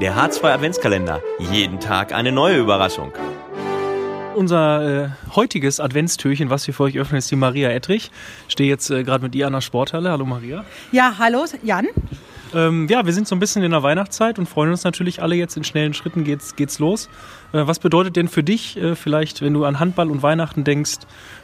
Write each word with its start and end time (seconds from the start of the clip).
Der 0.00 0.14
H2 0.14 0.52
Adventskalender. 0.52 1.22
Jeden 1.38 1.80
Tag 1.80 2.12
eine 2.12 2.30
neue 2.30 2.58
Überraschung. 2.58 3.12
Unser 4.34 5.04
äh, 5.04 5.08
heutiges 5.34 5.80
Adventstürchen, 5.80 6.50
was 6.50 6.66
wir 6.66 6.74
für 6.74 6.82
euch 6.82 6.98
öffnen, 6.98 7.16
ist 7.16 7.30
die 7.30 7.36
Maria 7.36 7.70
Ettrich. 7.70 8.10
Ich 8.46 8.52
stehe 8.52 8.68
jetzt 8.68 8.90
äh, 8.90 9.04
gerade 9.04 9.24
mit 9.24 9.34
ihr 9.34 9.46
an 9.46 9.54
der 9.54 9.62
Sporthalle. 9.62 10.10
Hallo 10.10 10.26
Maria. 10.26 10.66
Ja, 10.92 11.14
hallo 11.18 11.46
Jan. 11.62 11.86
Ähm, 12.54 12.88
ja, 12.90 13.06
wir 13.06 13.14
sind 13.14 13.26
so 13.26 13.34
ein 13.34 13.38
bisschen 13.38 13.62
in 13.62 13.70
der 13.70 13.82
Weihnachtszeit 13.82 14.38
und 14.38 14.46
freuen 14.46 14.70
uns 14.70 14.84
natürlich 14.84 15.22
alle 15.22 15.34
jetzt 15.34 15.56
in 15.56 15.64
schnellen 15.64 15.94
Schritten 15.94 16.24
geht's, 16.24 16.56
geht's 16.56 16.78
los. 16.78 17.08
Äh, 17.54 17.66
was 17.66 17.78
bedeutet 17.78 18.16
denn 18.16 18.28
für 18.28 18.42
dich 18.42 18.76
äh, 18.76 18.96
vielleicht, 18.96 19.40
wenn 19.40 19.54
du 19.54 19.64
an 19.64 19.80
Handball 19.80 20.10
und 20.10 20.22
Weihnachten 20.22 20.62
denkst, 20.62 20.98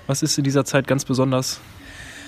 was 0.06 0.22
ist 0.22 0.36
in 0.36 0.44
dieser 0.44 0.66
Zeit 0.66 0.86
ganz 0.86 1.06
besonders? 1.06 1.58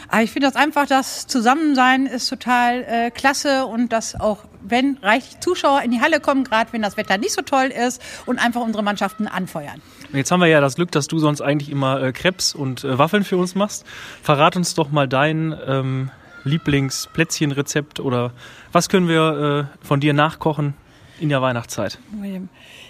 Ah, 0.08 0.22
ich 0.22 0.30
finde 0.30 0.48
das 0.48 0.56
einfach, 0.56 0.86
das 0.86 1.26
Zusammensein 1.26 2.06
ist 2.06 2.28
total 2.28 2.84
äh, 2.84 3.10
klasse 3.10 3.66
und 3.66 3.92
dass 3.92 4.18
auch, 4.18 4.44
wenn 4.64 4.98
reichlich 5.02 5.40
Zuschauer 5.40 5.82
in 5.82 5.90
die 5.90 6.00
Halle 6.00 6.20
kommen, 6.20 6.44
gerade 6.44 6.72
wenn 6.72 6.82
das 6.82 6.96
Wetter 6.96 7.18
nicht 7.18 7.32
so 7.32 7.42
toll 7.42 7.66
ist 7.66 8.02
und 8.26 8.38
einfach 8.38 8.62
unsere 8.62 8.82
Mannschaften 8.82 9.28
anfeuern. 9.28 9.80
Jetzt 10.12 10.30
haben 10.30 10.40
wir 10.40 10.46
ja 10.46 10.60
das 10.60 10.76
Glück, 10.76 10.90
dass 10.92 11.06
du 11.06 11.18
sonst 11.18 11.40
eigentlich 11.40 11.70
immer 11.70 12.02
äh, 12.02 12.12
Krebs 12.12 12.54
und 12.54 12.84
äh, 12.84 12.98
Waffeln 12.98 13.24
für 13.24 13.36
uns 13.36 13.54
machst. 13.54 13.84
Verrat 14.22 14.56
uns 14.56 14.74
doch 14.74 14.90
mal 14.90 15.08
dein 15.08 15.54
ähm, 15.66 16.10
Lieblingsplätzchenrezept 16.44 18.00
oder 18.00 18.32
was 18.72 18.88
können 18.88 19.08
wir 19.08 19.68
äh, 19.82 19.86
von 19.86 20.00
dir 20.00 20.12
nachkochen 20.14 20.74
in 21.20 21.28
der 21.28 21.40
Weihnachtszeit? 21.42 21.98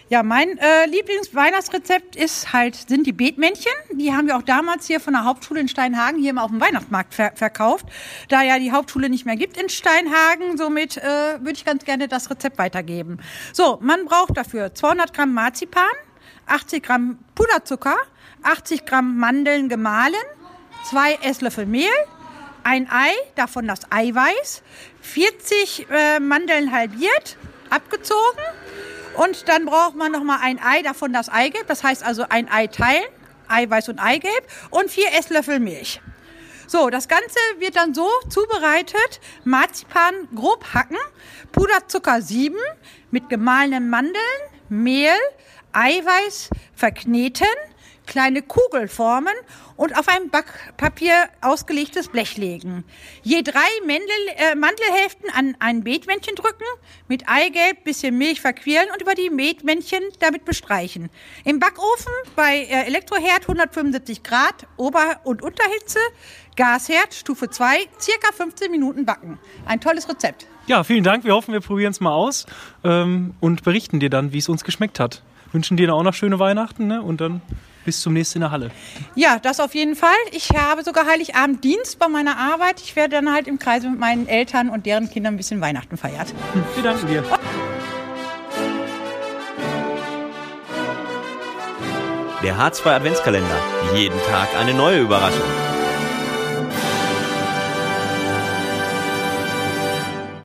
Ja, 0.09 0.23
mein 0.23 0.59
äh, 0.59 0.87
Lieblingsweihnachtsrezept 0.87 2.15
ist 2.15 2.53
halt, 2.53 2.75
sind 2.75 3.07
die 3.07 3.13
Beetmännchen. 3.13 3.73
Die 3.93 4.13
haben 4.13 4.27
wir 4.27 4.37
auch 4.37 4.43
damals 4.43 4.87
hier 4.87 5.01
von 5.01 5.15
der 5.15 5.25
Hauptschule 5.25 5.61
in 5.61 5.69
Steinhagen 5.69 6.21
hier 6.21 6.35
mal 6.35 6.43
auf 6.43 6.51
dem 6.51 6.61
Weihnachtsmarkt 6.61 7.15
ver 7.15 7.33
verkauft. 7.35 7.87
Da 8.29 8.43
ja 8.43 8.59
die 8.59 8.71
Hauptschule 8.71 9.09
nicht 9.09 9.25
mehr 9.25 9.37
gibt 9.37 9.57
in 9.57 9.69
Steinhagen, 9.69 10.59
somit 10.59 10.99
äh, 10.99 11.39
würde 11.41 11.53
ich 11.53 11.65
ganz 11.65 11.85
gerne 11.85 12.07
das 12.07 12.31
Rezept 12.31 12.59
weitergeben. 12.59 13.19
So, 13.53 13.79
man 13.81 14.05
braucht 14.05 14.37
dafür 14.37 14.75
200 14.75 15.15
Gramm 15.15 15.33
Marzipan, 15.33 15.85
80 16.47 16.83
Gramm 16.83 17.19
Puderzucker, 17.35 17.97
80 18.43 18.85
Gramm 18.85 19.17
Mandeln 19.19 19.71
gemahlen, 19.71 20.15
zwei 20.85 21.15
Esslöffel 21.23 21.65
Mehl, 21.65 21.89
ein 22.63 22.89
Ei, 22.91 23.11
davon 23.37 23.67
das 23.67 23.91
Eiweiß, 23.91 24.63
40 25.01 25.87
äh, 25.91 26.21
Mandeln 26.21 26.73
halbiert, 26.73 27.39
abgezogen 27.71 28.43
und 29.17 29.49
dann 29.49 29.67
braucht 29.67 29.95
man 29.95 30.13
noch 30.13 30.23
mal 30.23 30.39
ein 30.43 30.61
Ei, 30.63 30.83
davon 30.83 31.13
das 31.13 31.29
Eigelb, 31.29 31.67
das 31.67 31.83
heißt 31.83 32.05
also 32.05 32.25
ein 32.29 32.51
Ei 32.51 32.67
teilen, 32.67 33.05
Eiweiß 33.49 33.89
und 33.89 33.99
Eigelb 33.99 34.49
und 34.71 34.91
vier 34.91 35.13
Esslöffel 35.19 35.61
Milch. 35.61 36.01
So, 36.67 36.89
das 36.91 37.09
Ganze 37.09 37.39
wird 37.59 37.77
dann 37.77 37.95
so 37.95 38.09
zubereitet, 38.29 39.21
Marzipan 39.45 40.29
grob 40.35 40.65
hacken, 40.73 40.97
Puderzucker 41.53 42.23
sieben 42.23 42.59
mit 43.11 43.29
gemahlenen 43.29 43.91
Mandeln, 43.91 44.23
Mehl, 44.69 45.13
Eiweiß 45.73 46.51
verkneten, 46.75 47.47
kleine 48.07 48.43
Kugelformen 48.43 49.35
und 49.77 49.97
auf 49.99 50.09
ein 50.09 50.31
Backpapier 50.31 51.29
ausgelegtes 51.41 52.09
Blech 52.09 52.37
legen. 52.37 52.85
Je 53.23 53.43
drei 53.43 53.61
Mandel, 53.81 54.07
äh, 54.37 54.55
Mandelhälften 54.55 55.31
an 55.35 55.57
ein 55.59 55.85
Beetmännchen 55.85 56.37
drücken, 56.37 56.65
mit 57.09 57.29
Eigelb, 57.29 57.85
bisschen 57.85 58.17
Milch 58.17 58.41
verquirlen 58.41 58.89
und 58.93 59.03
über 59.03 59.15
die 59.15 59.31
Beetmännchen 59.31 60.03
damit 60.21 60.45
bestreichen. 60.45 61.11
Im 61.45 61.59
Backofen 61.59 62.13
bei 62.37 62.59
äh, 62.59 62.87
Elektroherd 62.87 63.43
175 63.43 64.23
Grad, 64.23 64.67
Ober- 64.77 65.21
und 65.25 65.43
Unterhitze, 65.43 65.99
Gasherd 66.57 67.15
Stufe 67.15 67.51
2, 67.51 67.89
circa 67.99 68.33
15 68.33 68.71
Minuten 68.71 69.05
backen. 69.05 69.39
Ein 69.67 69.81
tolles 69.81 70.09
Rezept. 70.09 70.47
Ja, 70.67 70.85
vielen 70.85 71.05
Dank. 71.05 71.25
Wir 71.25 71.35
hoffen, 71.35 71.53
wir 71.53 71.61
probieren 71.61 71.91
es 71.91 72.01
mal 72.01 72.13
aus 72.13 72.47
ähm, 72.85 73.35
und 73.41 73.65
berichten 73.65 74.01
dir 74.01 74.09
dann, 74.09 74.33
wie 74.33 74.39
es 74.39 74.49
uns 74.49 74.65
geschmeckt 74.65 75.01
hat. 75.01 75.23
Wünschen 75.53 75.77
dir 75.77 75.89
dann 75.89 75.97
auch 75.97 76.03
noch 76.03 76.15
schöne 76.15 76.39
Weihnachten 76.39 76.87
ne? 76.87 77.03
und 77.03 77.21
dann 77.21 77.43
bis 77.85 78.01
zum 78.01 78.13
nächsten 78.13 78.39
in 78.39 78.43
der 78.43 78.51
Halle. 78.51 78.71
Ja, 79.15 79.39
das 79.39 79.61
auf 79.61 79.75
jeden 79.75 79.97
Fall. 79.97 80.11
Ich 80.33 80.51
habe 80.51 80.83
sogar 80.83 81.07
Heiligabend 81.07 81.63
Dienst 81.65 81.99
bei 81.99 82.09
meiner 82.09 82.37
Arbeit. 82.37 82.81
Ich 82.81 82.97
werde 82.97 83.17
dann 83.17 83.33
halt 83.33 83.47
im 83.47 83.59
Kreise 83.59 83.89
mit 83.89 83.99
meinen 83.99 84.27
Eltern 84.27 84.71
und 84.71 84.87
deren 84.87 85.11
Kindern 85.11 85.35
ein 85.35 85.37
bisschen 85.37 85.61
Weihnachten 85.61 85.97
feiert. 85.97 86.35
Hm, 86.53 86.65
wir 86.75 86.83
danken 86.83 87.07
dir. 87.07 87.25
Der 92.43 92.57
H2 92.59 92.87
Adventskalender. 92.91 93.59
Jeden 93.95 94.19
Tag 94.29 94.49
eine 94.61 94.75
neue 94.75 95.01
Überraschung. 95.01 95.74